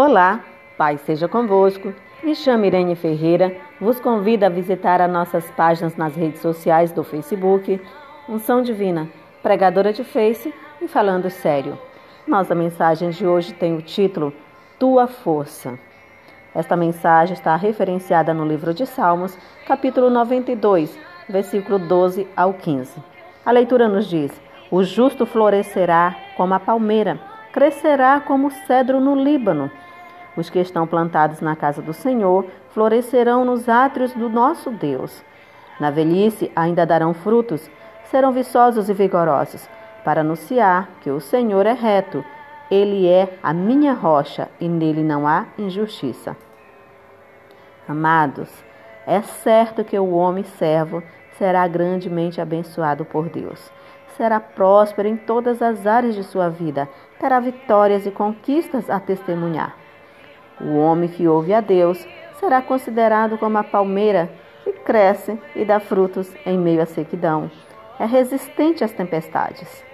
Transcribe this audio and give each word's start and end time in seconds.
Olá, 0.00 0.44
Pai 0.76 0.96
seja 0.96 1.26
convosco. 1.26 1.92
Me 2.22 2.32
chamo 2.32 2.64
Irene 2.64 2.94
Ferreira. 2.94 3.56
Vos 3.80 3.98
convido 3.98 4.46
a 4.46 4.48
visitar 4.48 5.00
as 5.00 5.10
nossas 5.10 5.50
páginas 5.50 5.96
nas 5.96 6.14
redes 6.14 6.40
sociais 6.40 6.92
do 6.92 7.02
Facebook, 7.02 7.80
Unção 8.28 8.62
Divina, 8.62 9.08
Pregadora 9.42 9.92
de 9.92 10.04
Face 10.04 10.54
e 10.80 10.86
Falando 10.86 11.28
Sério. 11.28 11.76
Nossa 12.28 12.54
mensagem 12.54 13.10
de 13.10 13.26
hoje 13.26 13.52
tem 13.54 13.76
o 13.76 13.82
título 13.82 14.32
Tua 14.78 15.08
Força. 15.08 15.76
Esta 16.54 16.76
mensagem 16.76 17.34
está 17.34 17.56
referenciada 17.56 18.32
no 18.32 18.46
livro 18.46 18.72
de 18.72 18.86
Salmos, 18.86 19.36
capítulo 19.66 20.08
92, 20.10 20.96
versículo 21.28 21.76
12 21.76 22.24
ao 22.36 22.54
15. 22.54 23.02
A 23.44 23.50
leitura 23.50 23.88
nos 23.88 24.06
diz: 24.06 24.30
O 24.70 24.84
justo 24.84 25.26
florescerá 25.26 26.14
como 26.36 26.54
a 26.54 26.60
palmeira, 26.60 27.18
crescerá 27.52 28.20
como 28.20 28.46
o 28.46 28.52
cedro 28.52 29.00
no 29.00 29.16
Líbano 29.16 29.68
os 30.38 30.48
que 30.48 30.60
estão 30.60 30.86
plantados 30.86 31.40
na 31.40 31.56
casa 31.56 31.82
do 31.82 31.92
Senhor 31.92 32.46
florescerão 32.70 33.44
nos 33.44 33.68
átrios 33.68 34.12
do 34.12 34.28
nosso 34.28 34.70
Deus. 34.70 35.24
Na 35.80 35.90
velhice 35.90 36.52
ainda 36.54 36.86
darão 36.86 37.12
frutos, 37.12 37.68
serão 38.04 38.30
viçosos 38.30 38.88
e 38.88 38.94
vigorosos, 38.94 39.68
para 40.04 40.20
anunciar 40.20 40.88
que 41.00 41.10
o 41.10 41.20
Senhor 41.20 41.66
é 41.66 41.72
reto, 41.72 42.24
ele 42.70 43.08
é 43.08 43.36
a 43.42 43.52
minha 43.52 43.92
rocha 43.92 44.48
e 44.60 44.68
nele 44.68 45.02
não 45.02 45.26
há 45.26 45.46
injustiça. 45.58 46.36
Amados, 47.88 48.48
é 49.04 49.20
certo 49.22 49.82
que 49.82 49.98
o 49.98 50.10
homem 50.10 50.44
servo 50.44 51.02
será 51.36 51.66
grandemente 51.66 52.40
abençoado 52.40 53.04
por 53.04 53.28
Deus. 53.28 53.72
Será 54.16 54.38
próspero 54.38 55.08
em 55.08 55.16
todas 55.16 55.60
as 55.60 55.84
áreas 55.84 56.14
de 56.14 56.22
sua 56.22 56.48
vida, 56.48 56.88
terá 57.18 57.40
vitórias 57.40 58.06
e 58.06 58.10
conquistas 58.12 58.88
a 58.88 59.00
testemunhar. 59.00 59.87
O 60.60 60.76
homem 60.76 61.08
que 61.08 61.28
ouve 61.28 61.54
a 61.54 61.60
Deus 61.60 62.06
será 62.40 62.60
considerado 62.60 63.38
como 63.38 63.58
a 63.58 63.64
palmeira 63.64 64.30
que 64.64 64.72
cresce 64.72 65.38
e 65.54 65.64
dá 65.64 65.78
frutos 65.78 66.32
em 66.44 66.58
meio 66.58 66.82
à 66.82 66.86
sequidão. 66.86 67.50
É 67.98 68.04
resistente 68.04 68.82
às 68.82 68.92
tempestades. 68.92 69.84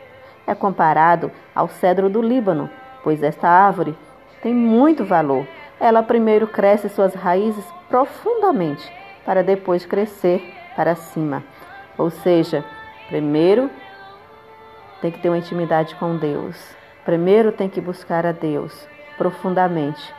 É 0.47 0.55
comparado 0.55 1.31
ao 1.55 1.69
cedro 1.69 2.09
do 2.09 2.21
Líbano, 2.21 2.71
pois 3.03 3.23
esta 3.23 3.49
árvore 3.49 3.97
tem 4.43 4.55
muito 4.55 5.05
valor. 5.05 5.47
Ela 5.81 6.03
primeiro 6.03 6.47
cresce 6.47 6.89
suas 6.89 7.15
raízes 7.15 7.65
profundamente, 7.89 8.91
para 9.25 9.43
depois 9.43 9.87
crescer 9.87 10.43
para 10.77 10.95
cima. 10.95 11.43
Ou 11.97 12.11
seja, 12.11 12.65
primeiro 13.09 13.71
tem 15.01 15.11
que 15.11 15.19
ter 15.19 15.29
uma 15.29 15.39
intimidade 15.39 15.95
com 15.97 16.17
Deus. 16.17 16.75
Primeiro 17.05 17.53
tem 17.53 17.69
que 17.69 17.81
buscar 17.81 18.25
a 18.25 18.33
Deus 18.33 18.89
profundamente 19.17 20.15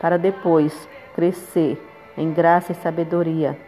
para 0.00 0.18
depois 0.18 0.88
crescer 1.14 1.80
em 2.16 2.32
graça 2.32 2.72
e 2.72 2.74
sabedoria, 2.74 3.58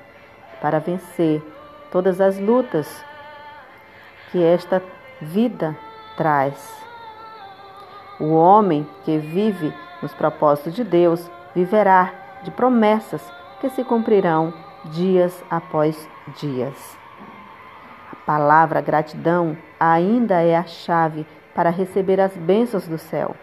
para 0.61 0.79
vencer 0.79 1.43
todas 1.91 2.21
as 2.21 2.39
lutas 2.39 3.05
que 4.31 4.43
esta 4.43 4.83
vida 5.21 5.77
traz. 6.17 6.85
O 8.19 8.33
homem 8.35 8.87
que 9.05 9.19
vive 9.19 9.73
nos 10.03 10.13
propósitos 10.15 10.75
de 10.75 10.85
Deus 10.85 11.31
viverá 11.55 12.13
de 12.43 12.51
promessas 12.51 13.23
que 13.61 13.69
se 13.71 13.85
cumprirão 13.85 14.53
dias 14.85 15.45
após 15.51 16.09
dias. 16.39 16.99
A 18.13 18.17
palavra 18.27 18.81
gratidão 18.81 19.57
ainda 19.79 20.41
é 20.43 20.57
a 20.57 20.65
chave 20.65 21.27
para 21.55 21.71
receber 21.71 22.21
as 22.21 22.37
bênçãos 22.37 22.87
do 22.87 22.99
céu. 22.99 23.35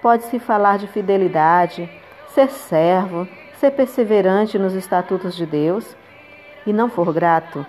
Pode-se 0.00 0.38
falar 0.38 0.78
de 0.78 0.86
fidelidade, 0.86 1.90
ser 2.34 2.50
servo, 2.50 3.28
ser 3.60 3.70
perseverante 3.70 4.58
nos 4.58 4.74
estatutos 4.74 5.36
de 5.36 5.46
Deus 5.46 5.96
e 6.66 6.72
não 6.72 6.90
for 6.90 7.12
grato, 7.12 7.64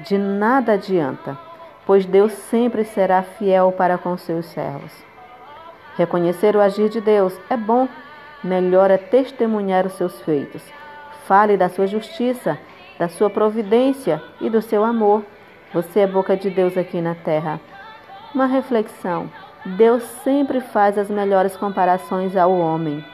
de 0.00 0.18
nada 0.18 0.72
adianta, 0.72 1.38
pois 1.86 2.04
Deus 2.04 2.32
sempre 2.32 2.84
será 2.84 3.22
fiel 3.22 3.70
para 3.70 3.96
com 3.96 4.16
seus 4.16 4.46
servos. 4.46 4.92
Reconhecer 5.96 6.56
o 6.56 6.60
agir 6.60 6.88
de 6.88 7.00
Deus 7.00 7.38
é 7.48 7.56
bom, 7.56 7.88
melhor 8.42 8.90
é 8.90 8.98
testemunhar 8.98 9.86
os 9.86 9.92
seus 9.92 10.20
feitos. 10.22 10.62
Fale 11.26 11.56
da 11.56 11.68
sua 11.68 11.86
justiça, 11.86 12.58
da 12.98 13.08
sua 13.08 13.30
providência 13.30 14.20
e 14.40 14.50
do 14.50 14.60
seu 14.60 14.84
amor. 14.84 15.24
Você 15.72 16.00
é 16.00 16.06
boca 16.06 16.36
de 16.36 16.50
Deus 16.50 16.76
aqui 16.76 17.00
na 17.00 17.14
terra. 17.14 17.60
Uma 18.34 18.46
reflexão: 18.46 19.30
Deus 19.76 20.02
sempre 20.24 20.60
faz 20.60 20.98
as 20.98 21.08
melhores 21.08 21.56
comparações 21.56 22.36
ao 22.36 22.52
homem 22.52 23.04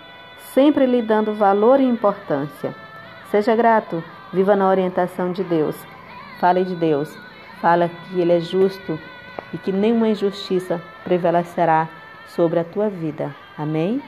sempre 0.52 0.86
lhe 0.86 1.02
dando 1.02 1.34
valor 1.34 1.80
e 1.80 1.84
importância. 1.84 2.74
Seja 3.30 3.56
grato, 3.56 4.02
viva 4.32 4.54
na 4.54 4.68
orientação 4.68 5.32
de 5.32 5.42
Deus. 5.42 5.76
Fale 6.38 6.64
de 6.64 6.74
Deus, 6.74 7.16
fala 7.60 7.88
que 7.88 8.20
Ele 8.20 8.32
é 8.32 8.40
justo 8.40 8.98
e 9.52 9.58
que 9.58 9.72
nenhuma 9.72 10.08
injustiça 10.08 10.80
prevalecerá 11.02 11.88
sobre 12.26 12.58
a 12.58 12.64
tua 12.64 12.88
vida. 12.88 13.34
Amém? 13.56 14.02